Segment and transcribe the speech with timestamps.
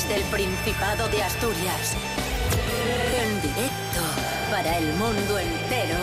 [0.00, 1.94] desde el Principado de Asturias.
[3.22, 4.00] En directo
[4.50, 5.98] para el mundo entero.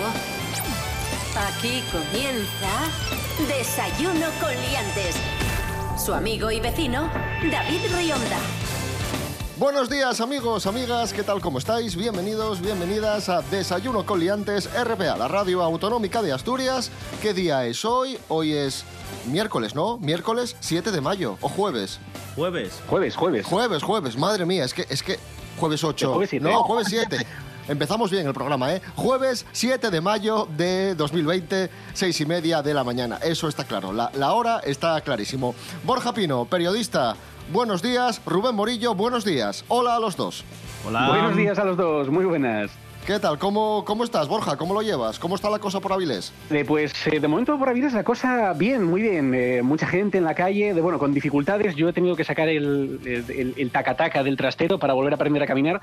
[1.47, 2.91] Aquí comienza
[3.47, 5.15] Desayuno con Liantes.
[5.97, 7.09] Su amigo y vecino,
[7.51, 8.37] David Rionda.
[9.57, 11.41] Buenos días amigos, amigas, ¿qué tal?
[11.41, 11.95] ¿Cómo estáis?
[11.95, 16.91] Bienvenidos, bienvenidas a Desayuno con Liantes RPA, la radio autonómica de Asturias.
[17.23, 18.19] ¿Qué día es hoy?
[18.27, 18.85] Hoy es
[19.25, 19.97] miércoles, ¿no?
[19.97, 21.99] Miércoles 7 de mayo o jueves.
[22.37, 22.83] Jueves.
[22.87, 23.45] Jueves, jueves.
[23.47, 25.17] Jueves, jueves, madre mía, es que, es que
[25.59, 26.09] jueves 8.
[26.13, 26.45] Jueves 7.
[26.47, 27.17] No, jueves 7.
[27.67, 28.81] Empezamos bien el programa, ¿eh?
[28.95, 33.17] Jueves 7 de mayo de 2020, 6 y media de la mañana.
[33.23, 35.55] Eso está claro, la, la hora está clarísimo.
[35.83, 37.15] Borja Pino, periodista,
[37.51, 38.21] buenos días.
[38.23, 39.65] Rubén Morillo, buenos días.
[39.67, 40.45] Hola a los dos.
[40.85, 41.07] Hola.
[41.09, 42.69] Buenos días a los dos, muy buenas.
[43.07, 43.39] ¿Qué tal?
[43.39, 44.57] ¿Cómo, ¿Cómo estás, Borja?
[44.57, 45.17] ¿Cómo lo llevas?
[45.17, 46.33] ¿Cómo está la cosa por Avilés?
[46.49, 49.33] Eh, pues eh, de momento por Avilés la cosa bien, muy bien.
[49.33, 51.73] Eh, mucha gente en la calle, de, bueno, con dificultades.
[51.77, 55.41] Yo he tenido que sacar el, el, el taca-taca del trastero para volver a aprender
[55.41, 55.79] a caminar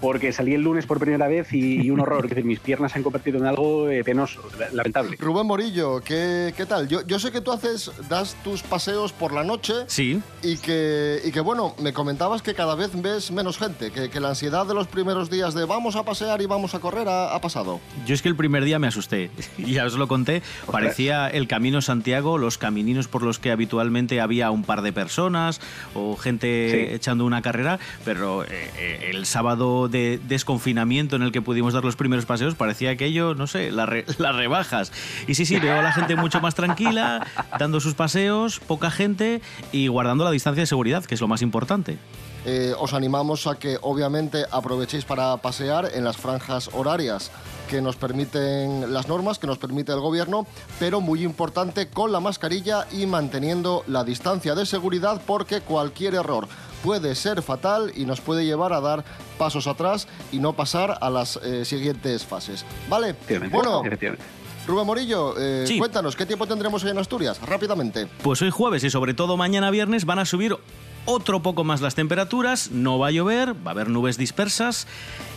[0.00, 2.28] porque salí el lunes por primera vez y, y un horror.
[2.28, 5.16] Decir, mis piernas se han convertido en algo eh, penoso, la- lamentable.
[5.20, 6.88] Rubén Morillo, ¿qué, qué tal?
[6.88, 11.20] Yo, yo sé que tú haces, das tus paseos por la noche Sí, y que,
[11.24, 14.66] y que, bueno, me comentabas que cada vez ves menos gente, que, que la ansiedad
[14.66, 17.80] de los primeros días de vamos a pasear y vamos a correr ha, ha pasado.
[18.06, 19.30] yo es que el primer día me asusté.
[19.58, 20.42] Ya os lo conté.
[20.70, 25.60] Parecía el Camino Santiago, los camininos por los que habitualmente había un par de personas
[25.94, 26.94] o gente Sí.
[26.94, 27.78] echando una carrera.
[28.04, 28.48] Pero eh,
[28.78, 33.34] eh, el sábado de desconfinamiento en el que pudimos dar los primeros paseos parecía aquello,
[33.34, 34.92] no sé, la re- las rebajas.
[35.26, 37.26] Y sí, sí, veo a la gente mucho más tranquila,
[37.58, 39.40] dando sus paseos, poca gente
[39.72, 41.98] y guardando la distancia de seguridad, que es lo más importante.
[42.46, 47.30] Eh, os animamos a que obviamente aprovechéis para pasear en las franjas horarias
[47.70, 50.46] que nos permiten las normas, que nos permite el gobierno,
[50.78, 56.46] pero muy importante con la mascarilla y manteniendo la distancia de seguridad porque cualquier error
[56.82, 59.04] puede ser fatal y nos puede llevar a dar
[59.38, 62.66] pasos atrás y no pasar a las eh, siguientes fases.
[62.90, 63.10] ¿Vale?
[63.10, 64.24] Efectivamente, Bueno, efectivamente.
[64.66, 65.78] Rubén Morillo, eh, Sí.
[65.78, 67.38] cuéntanos, ¿qué tiempo tendremos hoy en Asturias?
[67.46, 68.06] Rápidamente.
[68.22, 70.56] Pues hoy jueves y sobre todo mañana viernes van a subir
[71.04, 74.86] otro poco más las temperaturas, no va a llover, va a haber nubes dispersas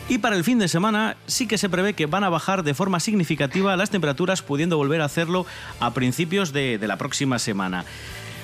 [0.10, 2.74] y para el fin de semana sí que se prevé que van a bajar de
[2.74, 5.46] forma significativa las temperaturas pudiendo volver a hacerlo
[5.80, 7.84] a principios de, de la próxima semana.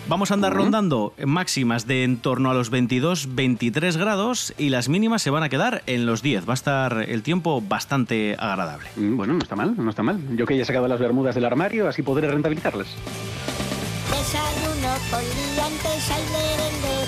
[0.09, 5.21] Vamos a andar rondando máximas de en torno a los 22-23 grados y las mínimas
[5.21, 6.45] se van a quedar en los 10.
[6.45, 8.89] Va a estar el tiempo bastante agradable.
[8.97, 10.19] Mm, Bueno, no está mal, no está mal.
[10.35, 12.87] Yo que ya he sacado las bermudas del armario, así podré rentabilizarlas.
[14.11, 15.21] Desayuno con
[15.55, 17.02] liantes, lere.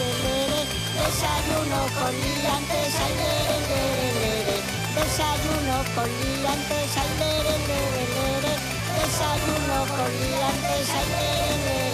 [1.16, 4.58] Desayuno con liantes, ay, lere, lere, lere.
[4.96, 8.54] Desayuno con liantes, ay, lere, lere, lere.
[9.00, 11.85] Desayuno con liantes, ay, lere, lere, lere.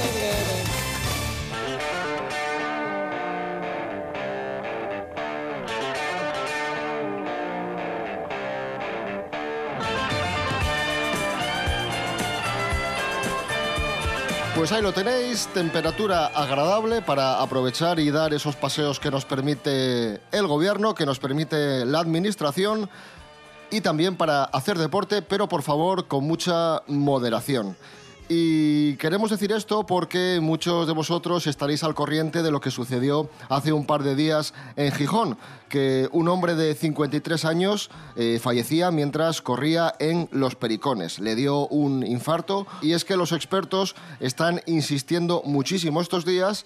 [14.62, 20.22] Pues ahí lo tenéis, temperatura agradable para aprovechar y dar esos paseos que nos permite
[20.32, 22.88] el gobierno, que nos permite la administración
[23.72, 27.76] y también para hacer deporte, pero por favor con mucha moderación.
[28.34, 33.30] Y queremos decir esto porque muchos de vosotros estaréis al corriente de lo que sucedió
[33.50, 35.38] hace un par de días en Gijón,
[35.68, 41.20] que un hombre de 53 años eh, fallecía mientras corría en Los Pericones.
[41.20, 46.64] Le dio un infarto y es que los expertos están insistiendo muchísimo estos días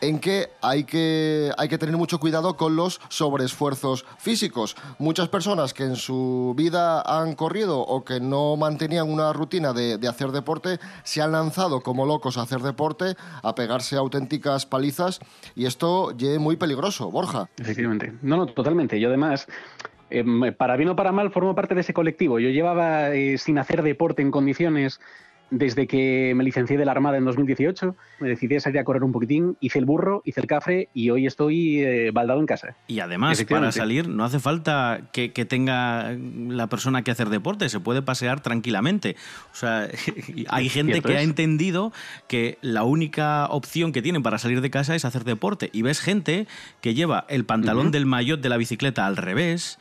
[0.00, 4.76] en que hay que, hay que tener mucho cuidado con los sobreesfuerzos físicos.
[4.98, 9.98] Muchas personas que en su vida han corrido o que no mantenían una rutina de,
[9.98, 15.20] de hacer deporte se han lanzado como locos a hacer deporte, a pegarse auténticas palizas
[15.54, 17.48] y esto ya es muy peligroso, Borja.
[17.58, 18.12] Efectivamente.
[18.22, 19.00] No, no, totalmente.
[19.00, 19.46] Yo además,
[20.10, 20.24] eh,
[20.56, 22.38] para bien o para mal, formo parte de ese colectivo.
[22.38, 25.00] Yo llevaba eh, sin hacer deporte en condiciones
[25.50, 27.96] desde que me licencié de la Armada en 2018.
[28.20, 31.10] Me decidí a salir a correr un poquitín, hice el burro, hice el cafre y
[31.10, 32.76] hoy estoy eh, baldado en casa.
[32.86, 37.68] Y además, para salir no hace falta que, que tenga la persona que hacer deporte,
[37.68, 39.16] se puede pasear tranquilamente.
[39.52, 39.88] O sea,
[40.48, 41.28] hay gente que ha es.
[41.28, 41.92] entendido
[42.26, 45.70] que la única opción que tienen para salir de casa es hacer deporte.
[45.72, 46.46] Y ves gente
[46.80, 49.78] que lleva el pantalón del maillot de la bicicleta al revés.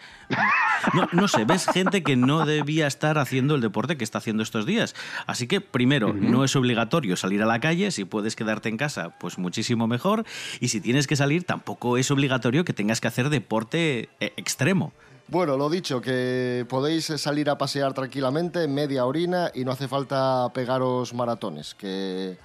[0.94, 4.44] No, no sé, ves gente que no debía estar haciendo el deporte que está haciendo
[4.44, 4.96] estos días.
[5.26, 7.92] Así que, primero, no es obligatorio salir a la calle.
[7.92, 10.26] Si puedes quedarte en casa, pues muchísimo mejor.
[10.60, 14.94] Y si tienes que salir, tampoco es obligatorio que tengas que hacer deporte eh, extremo.
[15.30, 20.50] Bueno, lo dicho, que podéis salir a pasear tranquilamente, media orina, y no hace falta
[20.54, 22.38] pegaros maratones, que,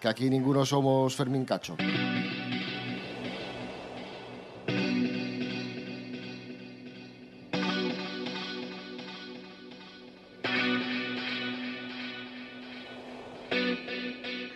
[0.00, 1.76] que aquí ninguno somos Fermín Cacho.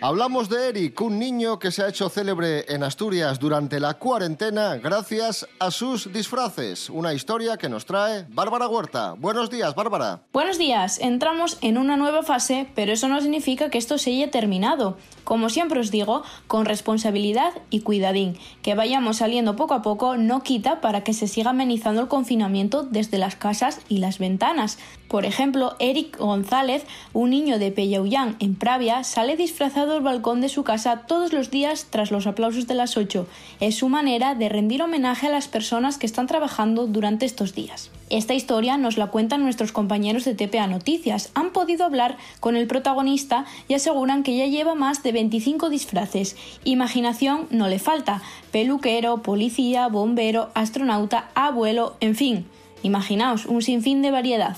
[0.04, 4.74] Hablamos de Eric, un niño que se ha hecho célebre en Asturias durante la cuarentena
[4.78, 6.90] gracias a sus disfraces.
[6.90, 9.12] Una historia que nos trae Bárbara Huerta.
[9.16, 10.22] Buenos días, Bárbara.
[10.32, 14.28] Buenos días, entramos en una nueva fase, pero eso no significa que esto se haya
[14.32, 14.96] terminado.
[15.22, 18.36] Como siempre os digo, con responsabilidad y cuidadín.
[18.62, 22.82] Que vayamos saliendo poco a poco no quita para que se siga amenizando el confinamiento
[22.82, 24.78] desde las casas y las ventanas.
[25.06, 30.48] Por ejemplo, Eric González, un niño de Pellaullán en Pravia, sale disfrazado al balcón de
[30.48, 33.26] su casa todos los días tras los aplausos de las 8.
[33.60, 37.90] Es su manera de rendir homenaje a las personas que están trabajando durante estos días.
[38.10, 41.30] Esta historia nos la cuentan nuestros compañeros de TPA Noticias.
[41.34, 46.36] Han podido hablar con el protagonista y aseguran que ya lleva más de 25 disfraces.
[46.64, 48.20] Imaginación no le falta.
[48.50, 52.46] Peluquero, policía, bombero, astronauta, abuelo, en fin.
[52.82, 54.56] Imaginaos un sinfín de variedad.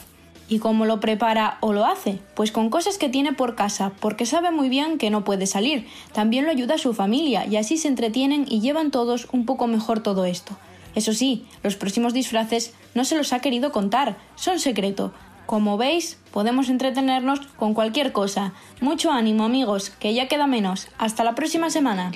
[0.48, 2.18] ¿Y cómo lo prepara o lo hace?
[2.34, 5.86] Pues con cosas que tiene por casa, porque sabe muy bien que no puede salir.
[6.12, 9.66] También lo ayuda a su familia y así se entretienen y llevan todos un poco
[9.66, 10.56] mejor todo esto.
[10.94, 15.12] Eso sí, los próximos disfraces no se los ha querido contar, son secreto.
[15.46, 18.52] Como veis, podemos entretenernos con cualquier cosa.
[18.80, 20.88] Mucho ánimo amigos, que ya queda menos.
[20.98, 22.12] Hasta la próxima semana.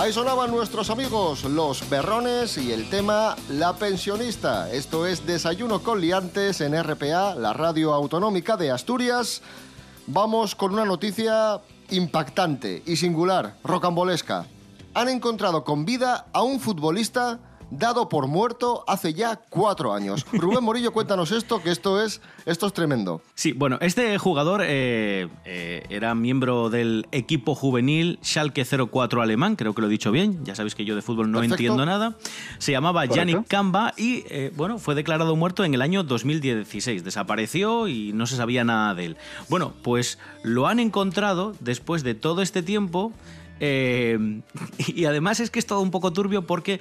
[0.00, 4.72] Ahí sonaban nuestros amigos los berrones y el tema La pensionista.
[4.72, 9.42] Esto es Desayuno con liantes en RPA, la radio autonómica de Asturias.
[10.06, 11.60] Vamos con una noticia
[11.90, 14.46] impactante y singular, rocambolesca.
[14.94, 17.38] Han encontrado con vida a un futbolista
[17.70, 20.26] dado por muerto hace ya cuatro años.
[20.32, 23.22] Rubén Morillo, cuéntanos esto, que esto es, esto es tremendo.
[23.34, 29.74] Sí, bueno, este jugador eh, eh, era miembro del equipo juvenil Schalke 04 alemán, creo
[29.74, 31.54] que lo he dicho bien, ya sabéis que yo de fútbol no Perfecto.
[31.54, 32.16] entiendo nada.
[32.58, 33.04] Se llamaba.
[33.06, 37.04] Yannick Kamba y, eh, bueno, fue declarado muerto en el año 2016.
[37.04, 39.16] Desapareció y no se sabía nada de él.
[39.48, 43.12] Bueno, pues lo han encontrado después de todo este tiempo.
[43.60, 44.40] Eh,
[44.78, 46.80] y además es que es todo un poco turbio porque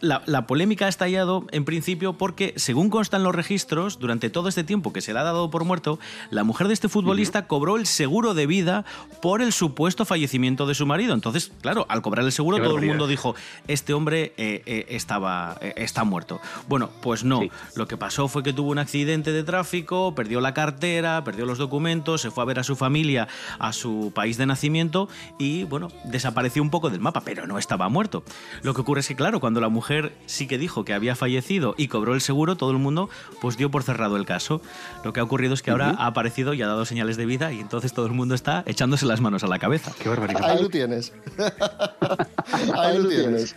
[0.00, 4.64] la, la polémica ha estallado en principio porque, según constan los registros, durante todo este
[4.64, 5.98] tiempo que se le ha dado por muerto,
[6.30, 8.84] la mujer de este futbolista cobró el seguro de vida
[9.20, 11.14] por el supuesto fallecimiento de su marido.
[11.14, 13.34] Entonces, claro, al cobrar el seguro Qué todo el mundo dijo,
[13.68, 16.40] este hombre eh, eh, estaba, eh, está muerto.
[16.68, 17.40] Bueno, pues no.
[17.40, 17.50] Sí.
[17.74, 21.58] Lo que pasó fue que tuvo un accidente de tráfico, perdió la cartera, perdió los
[21.58, 25.08] documentos, se fue a ver a su familia, a su país de nacimiento
[25.38, 25.88] y, bueno,
[26.20, 28.22] desapareció un poco del mapa, pero no estaba muerto.
[28.62, 31.74] Lo que ocurre es que, claro, cuando la mujer sí que dijo que había fallecido
[31.78, 33.08] y cobró el seguro, todo el mundo
[33.40, 34.60] pues dio por cerrado el caso.
[35.02, 37.52] Lo que ha ocurrido es que ahora ha aparecido y ha dado señales de vida
[37.52, 39.92] y entonces todo el mundo está echándose las manos a la cabeza.
[39.98, 40.44] Qué barbaridad.
[40.44, 41.12] Ahí lo tienes.
[42.76, 43.56] Ahí lo tienes.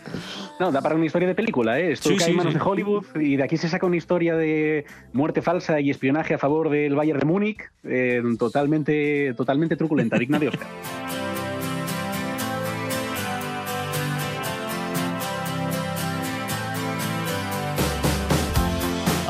[0.59, 1.91] No, da para una historia de película, ¿eh?
[1.91, 2.59] Esto Sí, cae sí, en manos sí.
[2.59, 6.37] de Hollywood y de aquí se saca una historia de muerte falsa y espionaje a
[6.37, 10.67] favor del Bayern de Múnich, eh, totalmente, totalmente truculenta, digna de Oscar.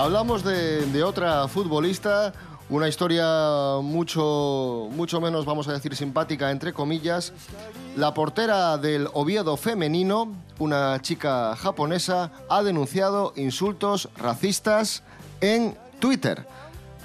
[0.03, 2.33] Hablamos de, otra futbolista,
[2.69, 3.25] una historia
[3.81, 7.31] mucho, mucho menos, vamos a decir, simpática, entre comillas.
[7.95, 15.03] La portera del Oviedo femenino, una chica japonesa, ha denunciado insultos racistas
[15.39, 16.45] en Twitter.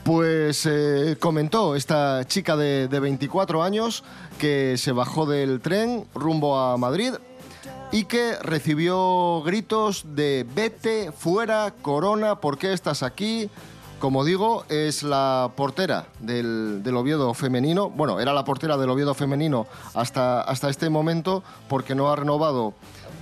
[0.02, 4.02] Pues eh, comentó esta chica de, de 24 años
[4.40, 7.14] que se bajó del tren rumbo a Madrid
[7.90, 13.50] y que recibió gritos de vete fuera, corona, ¿por qué estás aquí?
[13.98, 17.90] Como digo, es la portera del, del Oviedo femenino.
[17.90, 22.74] Bueno, era la portera del Oviedo femenino hasta, hasta este momento porque no ha renovado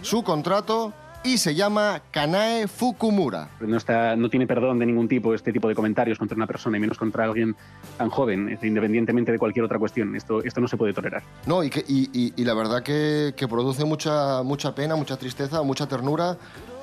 [0.02, 0.92] su contrato
[1.24, 3.48] y se llama Kanae Fukumura.
[3.60, 6.76] No, está, no tiene perdón de ningún tipo este tipo de comentarios contra una persona
[6.76, 7.56] y menos contra alguien
[7.98, 10.14] tan joven, independientemente de cualquier otra cuestión.
[10.14, 11.22] Esto, esto no se puede tolerar.
[11.46, 15.16] No, y, que, y, y- y la verdad que, que produce mucha, mucha pena, mucha
[15.16, 16.36] tristeza, mucha ternura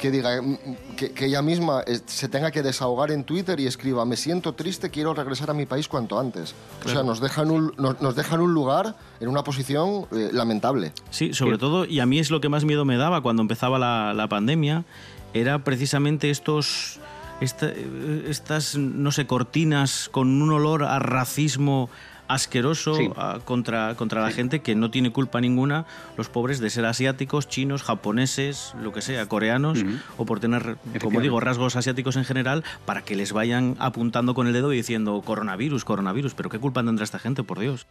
[0.03, 0.57] que diga mm,
[0.97, 4.51] que, que ella misma eh, se tenga que desahogar en Twitter y escriba me siento
[4.53, 6.53] triste, quiero regresar a mi país cuanto antes.
[6.85, 10.91] O sea, nos dejan un, nos, nos dejan un lugar en una posición eh, lamentable.
[11.09, 13.79] Sí, sobre todo, y a mí es lo que más miedo me daba cuando empezaba
[13.79, 14.83] la, la pandemia,
[15.33, 16.99] era precisamente estos,
[17.39, 21.89] esta- eh, estas, no sé, cortinas con un olor a racismo
[22.27, 23.09] asqueroso Sí.
[23.15, 25.85] a- contra, contra la gente que no tiene culpa ninguna,
[26.17, 29.79] los pobres de ser asiáticos, chinos, japoneses, lo que sea, coreanos,
[30.17, 34.47] o por tener, como digo, rasgos asiáticos en general, para que les vayan apuntando con
[34.47, 37.87] el dedo y diciendo coronavirus, coronavirus, pero ¿qué culpa tendrá esta gente, por Dios?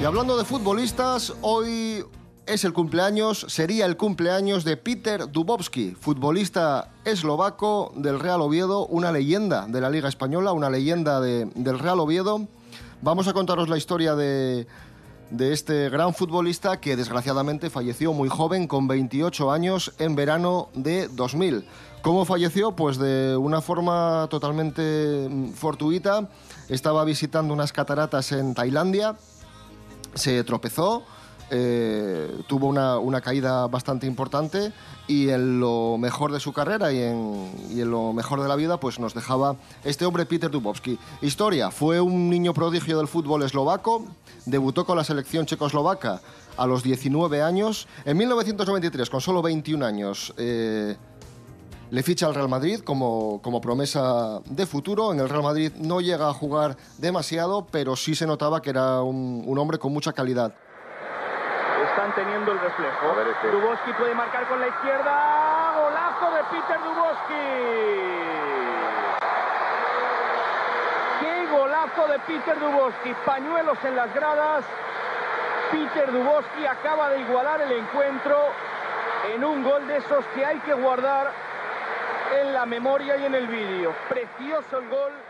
[0.00, 2.04] Y hablando de futbolistas, hoy
[2.46, 9.12] es el cumpleaños, sería el cumpleaños de Peter Dubovski, futbolista eslovaco del Real Oviedo, una
[9.12, 12.46] leyenda de la Liga Española, una leyenda de- del Real Oviedo.
[13.02, 14.66] Vamos a contaros la historia de,
[15.30, 21.08] de este gran futbolista que desgraciadamente falleció muy joven, con 28 años, en verano de
[21.08, 21.64] 2000.
[22.02, 22.72] ¿Cómo falleció?
[22.72, 26.28] Pues de una forma totalmente mm, fortuita.
[26.68, 29.16] Estaba visitando unas cataratas en Tailandia,
[30.14, 31.04] se tropezó,
[31.50, 34.72] eh, tuvo una, una caída bastante importante
[35.08, 38.56] y en lo mejor de su carrera y en, y en lo mejor de la
[38.56, 40.98] vida pues nos dejaba este hombre Peter Dubovski.
[41.20, 44.04] Historia, fue un niño prodigio del fútbol eslovaco,
[44.46, 46.20] debutó con la selección checoslovaca
[46.56, 47.88] a los 19 años.
[48.04, 50.96] En 1993, con solo 21 años, eh,
[51.90, 55.12] le ficha al Real Madrid como, como promesa de futuro.
[55.12, 59.02] En el Real Madrid no llega a jugar demasiado, pero sí se notaba que era
[59.02, 60.54] un, un hombre con mucha calidad.
[62.10, 63.14] Están teniendo el reflejo.
[63.52, 65.74] Duboski puede marcar con la izquierda.
[65.76, 67.34] Golazo de Peter Duboski.
[71.20, 73.14] ¡Qué golazo de Peter Duboski!
[73.24, 74.64] Pañuelos en las gradas.
[75.70, 78.36] Peter Duboski acaba de igualar el encuentro
[79.32, 81.30] en un gol de esos que hay que guardar
[82.40, 83.94] en la memoria y en el vídeo.
[84.08, 85.29] Precioso el gol.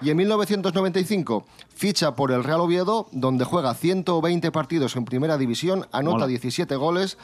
[0.00, 1.44] Y en 1995
[1.74, 6.26] ficha por el Real Oviedo, donde juega 120 partidos en primera división, anota Mola.
[6.26, 7.18] 17 goles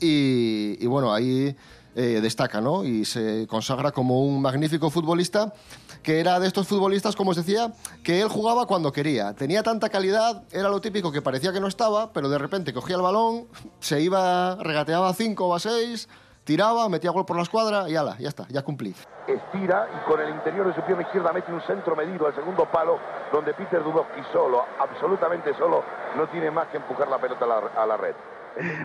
[0.00, 1.56] y, y bueno, ahí
[1.98, 2.84] eh, destaca, ¿no?
[2.84, 5.54] Y se consagra como un magnífico futbolista,
[6.02, 7.72] que era de estos futbolistas, como os decía,
[8.02, 9.32] que él jugaba cuando quería.
[9.32, 12.96] Tenía tanta calidad, era lo típico que parecía que no estaba, pero de repente cogía
[12.96, 13.46] el balón,
[13.80, 16.06] se iba, regateaba a 5 o a 6,
[16.46, 18.94] tiraba, metía gol por la escuadra y ala, ya está, ya cumplí.
[19.26, 22.64] estira y con el interior de su pierna izquierda mete un centro medido al segundo
[22.66, 22.98] palo,
[23.32, 25.82] donde Peter Dubovski solo, absolutamente solo,
[26.16, 28.14] no tiene más que empujar la pelota a la, a la red.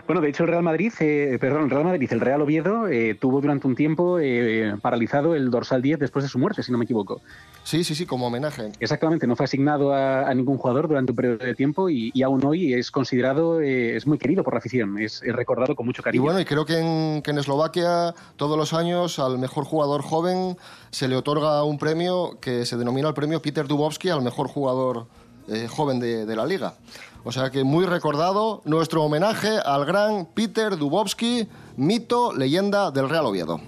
[0.06, 3.14] Bueno, de hecho el Real Madrid, eh, perdón, el Real Madrid, el Real Oviedo eh,
[3.14, 6.78] tuvo durante un tiempo eh, paralizado el dorsal 10 después de su muerte, si no
[6.78, 7.20] me equivoco.
[7.64, 8.72] Sí, sí, sí, como homenaje.
[8.80, 12.22] Exactamente, no fue asignado a, a ningún jugador durante un periodo de tiempo y, y
[12.22, 15.86] aún hoy es considerado, eh, es muy querido por la afición, es, es recordado con
[15.86, 16.24] mucho Y cariño.
[16.24, 20.56] bueno, y creo que en, que en Eslovaquia todos los años al mejor jugador joven
[20.90, 25.06] se le otorga un premio que se denomina el premio Peter Dubovski al mejor jugador
[25.48, 26.74] eh, joven de, la liga.
[27.24, 33.26] O sea que muy recordado nuestro homenaje al gran Peter Dubovski, mito, leyenda del Real
[33.26, 33.60] Oviedo.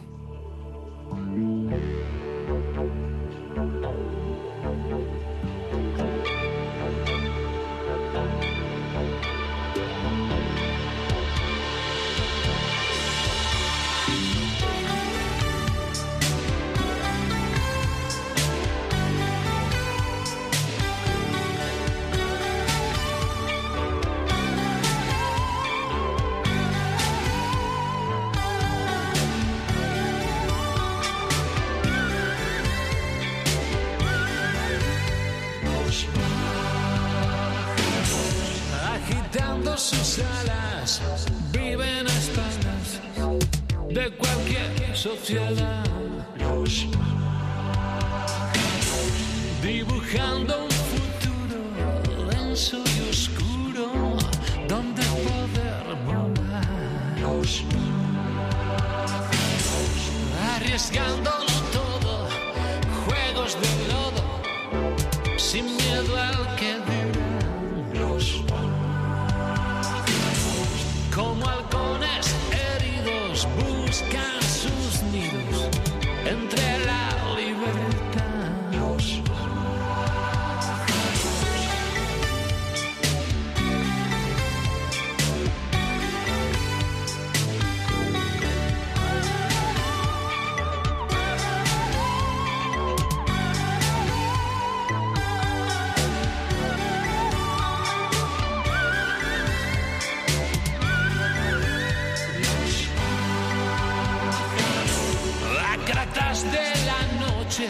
[106.43, 107.69] De la noche,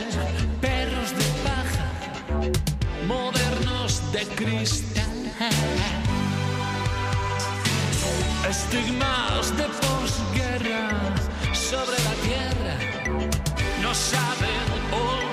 [0.59, 1.87] perros de paja,
[3.07, 5.05] modernos de cristal.
[8.49, 10.89] Estigmas de posguerra
[11.53, 12.77] sobre la tierra
[13.83, 15.24] no saben olvidar.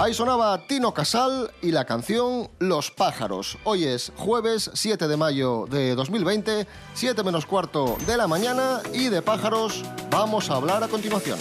[0.00, 3.58] Ahí sonaba Tino Casal y la canción Los pájaros.
[3.64, 9.08] Hoy es jueves 7 de mayo de 2020, 7 menos cuarto de la mañana y
[9.08, 11.38] de pájaros vamos a hablar a continuación.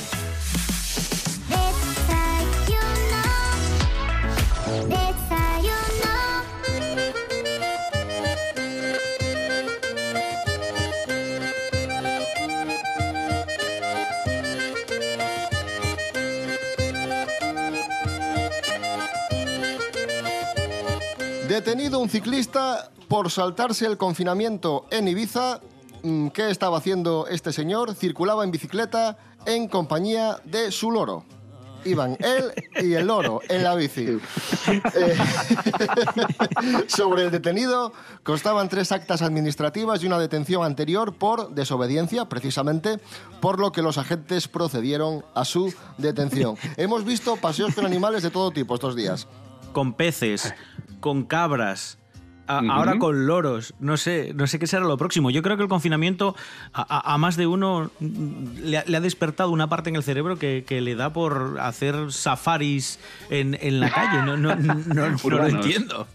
[21.48, 25.62] Detenido un ciclista por saltarse el confinamiento en Ibiza.
[26.04, 27.96] Mm, ¿Qué estaba haciendo este señor?
[27.96, 31.24] Circulaba en bicicleta en compañía de su loro.
[31.86, 32.52] Iban él
[32.84, 34.20] y el loro en la bici.
[34.68, 35.16] Eh,
[36.88, 43.00] Sobre el detenido constaban tres actas administrativas y una detención anterior por desobediencia, precisamente,
[43.40, 46.58] por lo que los agentes procedieron a su detención.
[46.76, 49.28] Hemos visto paseos con animales de todo tipo estos días.
[49.72, 50.54] Con peces,
[51.00, 51.98] con cabras.
[52.48, 52.60] a-.
[52.70, 55.30] Ahora con loros, no sé, no sé qué será lo próximo.
[55.30, 56.36] Yo creo que el confinamiento
[56.74, 60.64] a, más de uno le ha, le ha despertado una parte en el cerebro que,
[60.68, 63.00] que le da por hacer safaris
[63.30, 64.24] en, en la calle.
[64.24, 66.08] No, no, no, no lo entiendo.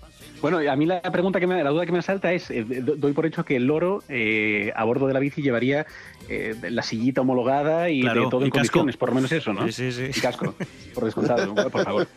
[0.43, 2.97] Bueno, a mí la pregunta que me, la duda que me asalta es, eh, do-
[2.97, 5.87] doy por hecho que el loro eh, a bordo de la bici llevaría
[6.29, 8.81] eh, la sillita homologada y Claro, de todo en casco.
[8.81, 9.65] condiciones, por lo menos eso, ¿no?
[9.67, 10.19] Sí, sí, sí.
[10.19, 10.55] Y casco,
[10.95, 12.09] por descontado, por favor.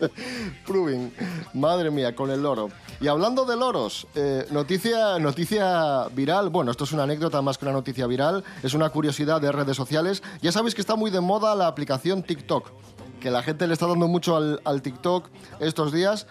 [0.65, 1.11] Proving,
[1.53, 2.69] madre mía, con el loro.
[2.99, 6.49] Y hablando de loros, eh, noticia, noticia viral.
[6.49, 8.43] Bueno, esto es una anécdota más que una noticia viral.
[8.63, 10.23] Es una curiosidad de redes sociales.
[10.41, 12.71] Ya sabéis que está muy de moda la aplicación TikTok.
[13.19, 16.25] Que la gente le está dando mucho al, al TikTok estos días.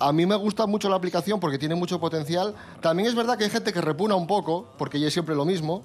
[0.00, 2.54] A mí me gusta mucho la aplicación porque tiene mucho potencial.
[2.80, 5.44] También es verdad que hay gente que repuna un poco, porque ya es siempre lo
[5.44, 5.82] mismo.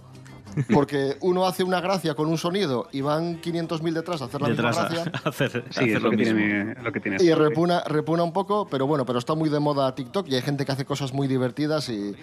[0.71, 4.49] Porque uno hace una gracia con un sonido y van 500.000 detrás a hacer la
[4.49, 5.11] Detrás misma gracia.
[5.25, 6.35] a hacer, a Sí, hacer es lo, que mismo.
[6.37, 7.17] tiene, lo que tiene.
[7.23, 10.43] Y repuna, repuna un poco, pero bueno, pero está muy de moda TikTok y hay
[10.43, 12.13] gente que hace cosas muy divertidas y,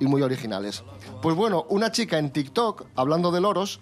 [0.00, 0.82] y muy originales.
[1.22, 3.78] Pues bueno, una chica en TikTok, hablando de loros,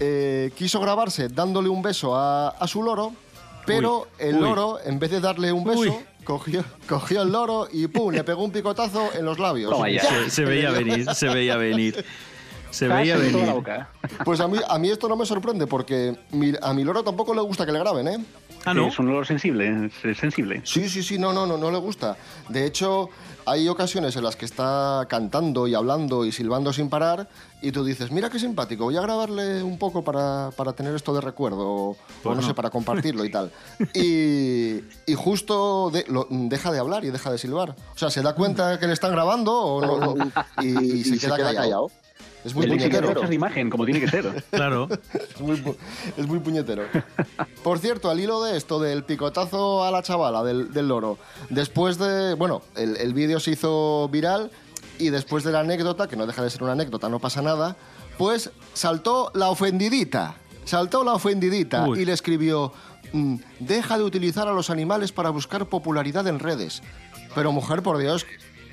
[0.00, 3.12] eh, quiso grabarse dándole un beso a, a su loro,
[3.66, 4.40] pero Uy, el uy.
[4.40, 5.92] loro, en vez de darle un beso, Uy.
[6.24, 8.12] cogió, cogió el loro y ¡pum!
[8.12, 9.74] le pegó un picotazo en los labios.
[10.28, 12.04] Se veía venir, se veía venir.
[12.72, 13.54] Se veía en toda la venir.
[13.54, 13.88] boca.
[14.24, 17.32] Pues a mí, a mí esto no me sorprende porque mi- a mi loro tampoco
[17.34, 18.24] le gusta que le graben, ¿eh?
[18.64, 18.86] Ah, ¿no?
[18.88, 20.60] Es un olor sensible, es sensible.
[20.64, 22.16] Sí, sí, sí, no, no, no, no le gusta.
[22.48, 23.08] De hecho,
[23.44, 27.28] hay ocasiones en las que está cantando y hablando y silbando sin parar
[27.60, 31.12] y tú dices, mira qué simpático, voy a grabarle un poco para, para tener esto
[31.12, 31.90] de recuerdo o,
[32.22, 32.42] o no, no.
[32.42, 33.50] sé, para compartirlo y tal.
[33.94, 34.76] Y,
[35.10, 37.74] y justo de- lo- deja de hablar y deja de silbar.
[37.94, 40.32] O sea, se da cuenta que le están grabando o no, no,
[40.62, 41.90] y, se, queda, callado.
[42.44, 43.20] Es muy El puñetero.
[43.28, 44.44] de imagen, como tiene que ser.
[44.50, 44.88] Claro.
[45.14, 45.62] Es muy,
[46.16, 46.82] es muy puñetero.
[47.62, 51.18] Por cierto, al hilo de esto, del picotazo a la chavala del, del loro,
[51.50, 52.34] después de.
[52.34, 54.50] Bueno, el, el vídeo se hizo viral
[54.98, 57.76] y después de la anécdota, que no deja de ser una anécdota, no pasa nada,
[58.18, 60.34] pues saltó la ofendidita.
[60.64, 62.00] Saltó la ofendidita Uy.
[62.00, 62.72] y le escribió:
[63.12, 66.82] mm, Deja de utilizar a los animales para buscar popularidad en redes.
[67.34, 68.26] Pero mujer, por Dios,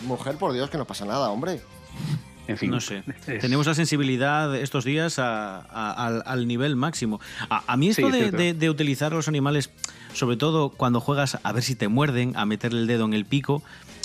[0.03, 1.61] mujer, por Dios, que no pasa nada, hombre.
[2.49, 2.71] En fin.
[2.71, 3.03] No sé.
[3.27, 7.19] es- Tenemos la sensibilidad estos días a- a- al, al nivel máximo.
[7.49, 8.37] A, a mí esto Sí, de, cierto.
[8.37, 9.69] de- de utilizar los animales,
[10.13, 13.25] sobre todo cuando juegas a ver si te muerden, a meterle el dedo en el
[13.25, 13.61] pico,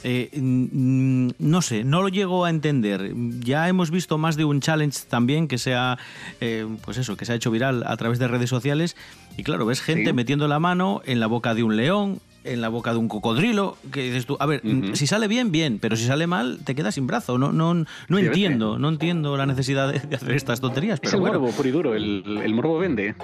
[0.06, 3.12] eh, no sé, no lo llego a entender.
[3.40, 5.96] Ya hemos visto más de un challenge también que se ha,
[6.42, 8.96] eh, pues eso, que se ha hecho viral a través de redes sociales.
[9.38, 10.12] Y claro, ves gente Sí.
[10.12, 13.76] metiendo la mano en la boca de un león, en la boca de un cocodrilo,
[13.92, 14.62] que dices tú, a ver,
[14.94, 17.38] si sale bien, bien, pero si sale mal, te quedas sin brazo.
[17.38, 21.00] No, no, no Sí, entiendo, no entiendo la necesidad de, de hacer estas tonterías.
[21.02, 21.40] Es el bueno.
[21.40, 21.94] morbo, puro y duro.
[21.94, 23.14] El, el morbo vende.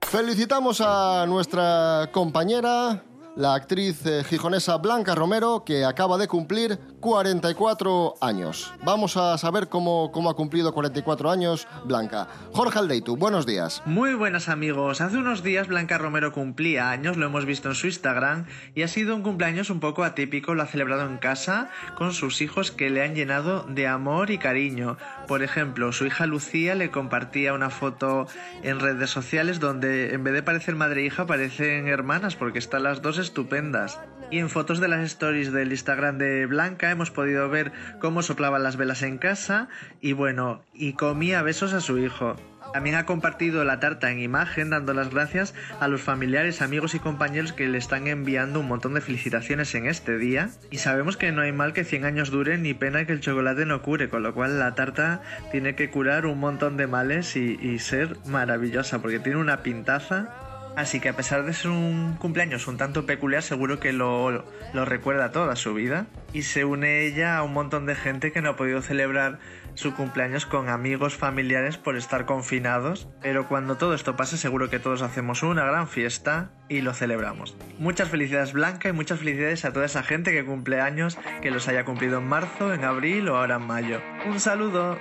[0.00, 3.02] Felicitamos a nuestra compañera,
[3.38, 8.74] la actriz eh, gijonesa Blanca Romero, que acaba de cumplir 44 años.
[8.82, 12.26] Vamos a saber cómo, cómo ha cumplido 44 años Blanca.
[12.52, 13.80] Jorge Aldeitu, buenos días.
[13.86, 17.86] Muy buenas amigos, hace unos días Blanca Romero cumplía años, lo hemos visto en su
[17.86, 22.14] Instagram y ha sido un cumpleaños un poco atípico, lo ha celebrado en casa con
[22.14, 24.96] sus hijos que le han llenado de amor y cariño.
[25.28, 28.26] Por ejemplo, su hija Lucía le compartía una foto
[28.64, 32.82] en redes sociales donde en vez de parecer madre e hija parecen hermanas porque están
[32.82, 34.00] las dos estupendas.
[34.30, 38.62] Y en fotos de las stories del Instagram de Blanca hemos podido ver cómo soplaban
[38.62, 39.68] las velas en casa
[40.00, 42.36] y bueno, y comía besos a su hijo.
[42.72, 46.98] También ha compartido la tarta en imagen dando las gracias a los familiares, amigos y
[46.98, 50.50] compañeros que le están enviando un montón de felicitaciones en este día.
[50.70, 53.64] Y sabemos que no hay mal que 100 años dure ni pena que el chocolate
[53.64, 57.58] no cure, con lo cual la tarta tiene que curar un montón de males y,
[57.60, 60.47] y ser maravillosa porque tiene una pintaza.
[60.78, 65.32] Así que a pesar de ser un cumpleaños un tanto peculiar, seguro que lo, recuerda
[65.32, 66.06] toda su vida.
[66.32, 69.40] Y se une ella a un montón de gente que no ha podido celebrar
[69.74, 73.08] su cumpleaños con amigos familiares por estar confinados.
[73.20, 77.56] Pero cuando todo esto pase, seguro que todos hacemos una gran fiesta y lo celebramos.
[77.80, 81.66] Muchas felicidades Blanca y muchas felicidades a toda esa gente que cumple años, que los
[81.66, 84.00] haya cumplido en marzo, en abril o ahora en mayo.
[84.28, 84.96] Un saludo.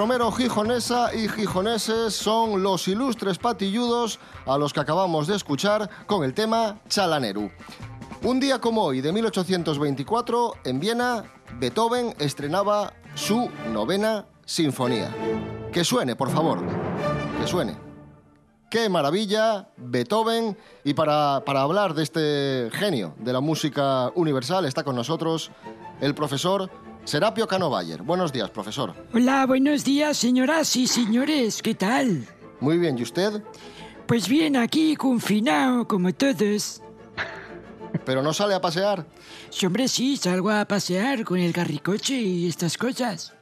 [0.00, 6.24] Romero, gijonesa y gijoneses son los ilustres patilludos a los que acabamos de escuchar con
[6.24, 7.50] el tema Chalaneru.
[8.22, 11.24] Un día como hoy, de 1824, en Viena,
[11.58, 15.14] Beethoven estrenaba su novena sinfonía.
[15.70, 16.64] Que suene, por favor.
[17.38, 17.76] Que suene.
[18.70, 19.68] ¡Qué maravilla!
[19.76, 20.56] Beethoven.
[20.82, 25.50] Y para, para hablar de este genio de la música universal está con nosotros
[26.00, 26.70] el profesor
[27.04, 28.02] Serapio Cano Bayer.
[28.02, 28.94] Buenos días, profesor.
[29.12, 32.26] Hola, buenos días, señoras y señores, ¿qué tal?
[32.60, 33.42] Muy bien, ¿y usted?
[34.06, 36.82] Pues bien, aquí confinado, como todos.
[38.04, 39.06] ¿Pero no sale a pasear?
[39.50, 43.34] Sí, hombre, sí, salgo a pasear con el carricoche y estas cosas.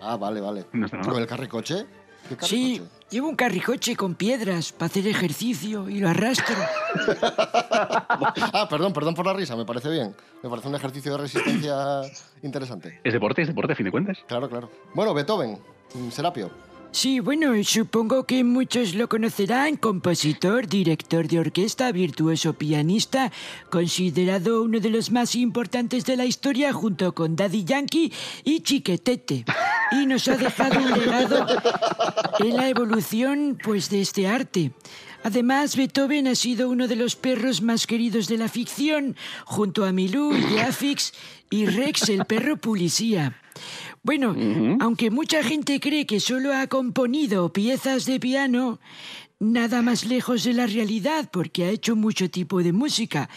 [0.00, 0.64] Ah, vale, vale.
[0.64, 1.86] ¿Con el carricoche?
[2.28, 2.46] ¿Qué carricoche?
[2.48, 6.56] Sí, llevo un carricoche con piedras para hacer ejercicio y lo arrastro.
[8.52, 10.14] ah, perdón, perdón por la risa, me parece bien.
[10.42, 12.02] Me parece un ejercicio de resistencia
[12.42, 13.00] interesante.
[13.04, 14.18] Es deporte, es deporte, a fin de cuentas.
[14.26, 14.70] Claro, claro.
[14.94, 15.58] Bueno, Beethoven,
[15.94, 16.50] mm, Serapio.
[16.92, 23.30] Sí, bueno, supongo que muchos lo conocerán, compositor, director de orquesta, virtuoso pianista,
[23.70, 29.44] considerado uno de los más importantes de la historia junto con Daddy Yankee y Chiquetete.
[29.92, 31.46] Y nos ha dejado un legado
[32.38, 34.72] en la evolución pues de este arte.
[35.22, 39.92] Además, Beethoven ha sido uno de los perros más queridos de la ficción, junto a
[39.92, 41.12] Milú, Jafix
[41.50, 43.36] y Rex, el perro policía.
[44.02, 44.34] Bueno,
[44.80, 48.80] aunque mucha gente cree que solo ha componido piezas de piano,
[49.38, 53.28] nada más lejos de la realidad, porque ha hecho mucho tipo de música.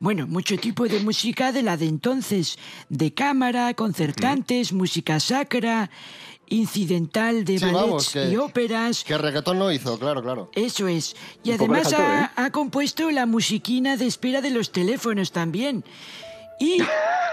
[0.00, 2.58] Bueno, mucho tipo de música de la de entonces,
[2.88, 5.90] de cámara, concertantes, música sacra,
[6.48, 9.04] incidental de Sí, ballets vamos, que- y óperas.
[9.04, 10.50] Que reggaetón no hizo, claro, claro.
[10.54, 11.16] Eso es.
[11.42, 12.30] Y Un además ha, ¿eh?
[12.36, 15.84] ha compuesto la musiquina de espera de los teléfonos también.
[16.60, 16.78] Y,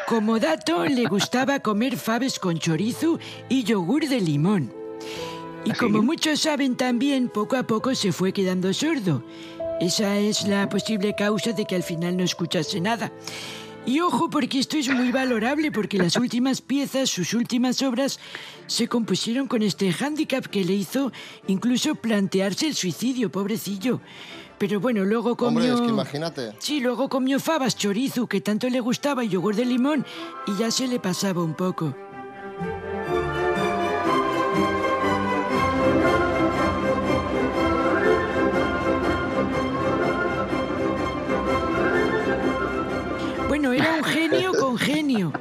[0.08, 4.73] como dato, le gustaba comer faves con chorizo y yogur de limón.
[5.65, 9.23] Y como muchos saben también, poco a poco se fue quedando sordo.
[9.80, 13.12] Esa es la posible causa de que al final no escuchase nada.
[13.86, 18.20] Y ojo, porque esto es muy valorable, porque las últimas piezas, sus últimas obras,
[18.66, 21.12] se compusieron con este hándicap que le hizo
[21.48, 24.02] incluso plantearse el suicidio, pobrecillo.
[24.58, 25.60] Pero bueno, luego comió...
[25.60, 26.54] Hombre, es que imagínate.
[26.60, 30.06] Sí, luego comió fabas, chorizo, que tanto le gustaba, y yogur de limón,
[30.48, 31.96] y ya se le pasaba un poco.
[43.98, 45.34] Un genio con genio.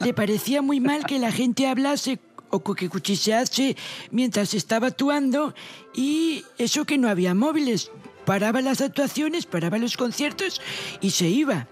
[0.00, 2.18] Le parecía muy mal que la gente hablase
[2.50, 3.76] o que cuchichease
[4.10, 5.54] mientras estaba actuando
[5.94, 7.90] y eso que no había móviles.
[8.24, 10.60] Paraba las actuaciones, paraba los conciertos
[11.00, 11.66] y se iba.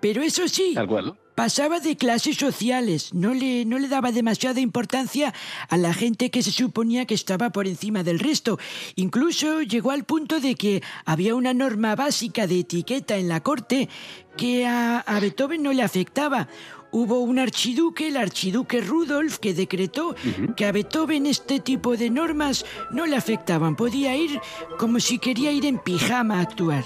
[0.00, 1.16] Pero eso sí, Tal.
[1.38, 5.32] Pasaba de clases sociales, no le, no le daba demasiada importancia
[5.68, 8.58] a la gente que se suponía que estaba por encima del resto.
[8.96, 13.88] Incluso llegó al punto de que había una norma básica de etiqueta en la corte
[14.36, 16.48] que a, a Beethoven no le afectaba.
[16.90, 20.16] Hubo un archiduque, el archiduque Rudolf, que decretó
[20.56, 23.76] que a Beethoven este tipo de normas no le afectaban.
[23.76, 24.40] Podía ir
[24.76, 26.82] como si quería ir en pijama a actuar.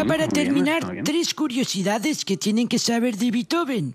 [0.00, 3.94] Ya para terminar, tres curiosidades que tienen que saber de Beethoven.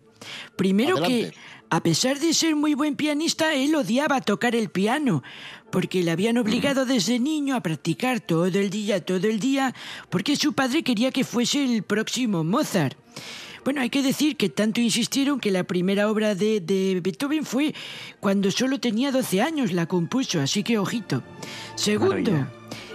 [0.56, 1.32] Primero Adelante.
[1.32, 1.38] que,
[1.70, 5.24] a pesar de ser muy buen pianista, él odiaba tocar el piano,
[5.72, 9.74] porque le habían obligado desde niño a practicar todo el día, todo el día,
[10.12, 12.96] porque su padre quería que fuese el próximo Mozart.
[13.64, 17.74] Bueno, hay que decir que tanto insistieron que la primera obra de, de Beethoven fue
[18.20, 21.24] cuando solo tenía 12 años, la compuso, así que ojito.
[21.74, 22.52] Segundo, Maravilla.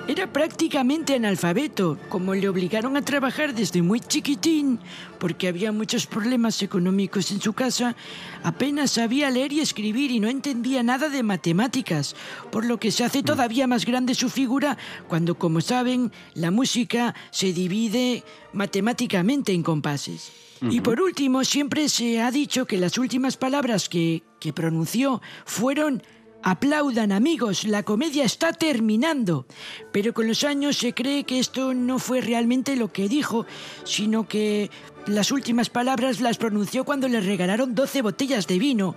[0.08, 4.80] Era prácticamente analfabeto, como le obligaron a trabajar desde muy chiquitín,
[5.18, 7.94] porque había muchos problemas económicos en su casa,
[8.42, 12.16] apenas sabía leer y escribir y no entendía nada de matemáticas,
[12.50, 17.14] por lo que se hace todavía más grande su figura cuando, como saben, la música
[17.30, 20.32] se divide matemáticamente en compases.
[20.62, 26.02] Y por último, siempre se ha dicho que las últimas palabras que, que pronunció fueron
[26.42, 29.46] Aplaudan amigos, la comedia está terminando.
[29.92, 33.46] Pero con los años se cree que esto no fue realmente lo que dijo,
[33.84, 34.70] sino que
[35.06, 38.94] las últimas palabras las pronunció cuando le regalaron 12 botellas de vino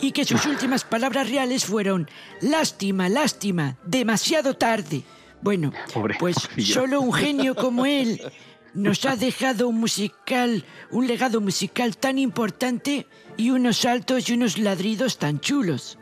[0.00, 2.08] y que sus últimas palabras reales fueron
[2.40, 5.02] lástima, lástima, demasiado tarde.
[5.40, 8.20] Bueno, Pobre, pues solo un genio como él
[8.74, 14.58] nos ha dejado un musical, un legado musical tan importante y unos saltos y unos
[14.58, 15.98] ladridos tan chulos.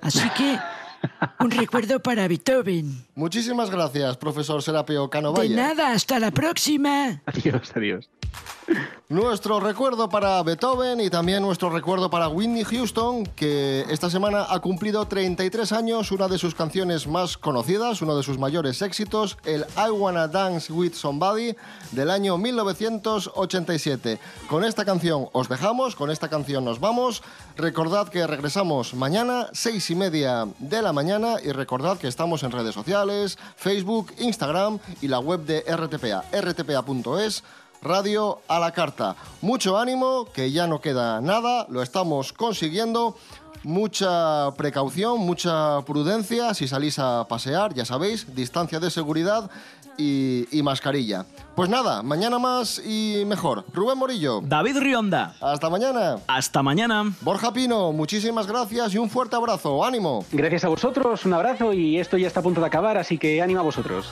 [0.00, 0.58] Así que
[1.40, 3.07] un recuerdo para Beethoven.
[3.18, 5.56] Muchísimas gracias, profesor Serapio De Canovalla.
[5.56, 7.20] nada, hasta la próxima.
[7.26, 8.08] Adiós, adiós.
[9.08, 14.60] Nuestro recuerdo para Beethoven y también nuestro recuerdo para Whitney Houston, que esta semana ha
[14.60, 19.64] cumplido 33 años, una de sus canciones más conocidas, uno de sus mayores éxitos, el
[19.78, 21.56] I Wanna Dance with Somebody
[21.92, 24.18] del año 1987.
[24.46, 27.22] Con esta canción os dejamos, con esta canción nos vamos.
[27.56, 32.50] Recordad que regresamos mañana, seis y media de la mañana, y recordad que estamos en
[32.52, 33.07] redes sociales,
[33.56, 37.42] Facebook, Instagram y la web de RTPA, rtpa.es.
[37.80, 39.14] Radio a la carta.
[39.40, 43.16] Mucho ánimo, que ya no queda nada, lo estamos consiguiendo.
[43.64, 49.50] Mucha precaución, mucha prudencia si salís a pasear, ya sabéis, distancia de seguridad
[49.96, 51.26] y, y mascarilla.
[51.56, 53.64] Pues nada, mañana más y mejor.
[53.74, 55.34] Rubén Morillo, David Rionda.
[55.40, 56.18] hasta mañana.
[56.28, 57.12] Hasta mañana.
[57.20, 59.84] Borja Pino, muchísimas gracias y un fuerte abrazo.
[59.84, 60.24] ¡Ánimo!
[60.30, 63.42] Gracias a vosotros, un abrazo y esto ya está a punto de acabar, así que
[63.42, 64.06] ánimo a vosotros.